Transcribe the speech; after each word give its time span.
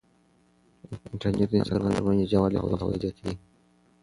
انټرنیټ 1.11 1.49
د 1.51 1.53
انسانانو 1.59 1.95
ترمنځ 1.95 2.17
نږدېوالی 2.19 2.57
او 2.59 2.69
پوهاوی 2.71 2.97
زیاتوي. 3.03 3.33